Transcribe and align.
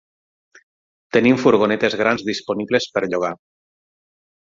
Tenim 1.17 1.37
furgonetes 1.43 1.97
grans 1.99 2.23
disponibles 2.31 2.89
per 2.97 3.05
llogar. 3.13 3.31